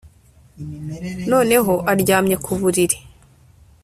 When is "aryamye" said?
1.91-2.35